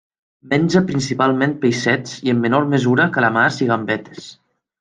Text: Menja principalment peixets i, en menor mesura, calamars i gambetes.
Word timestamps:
Menja 0.53 0.81
principalment 0.87 1.53
peixets 1.67 2.17
i, 2.23 2.33
en 2.35 2.41
menor 2.47 2.67
mesura, 2.75 3.09
calamars 3.19 3.63
i 3.67 3.73
gambetes. 3.75 4.31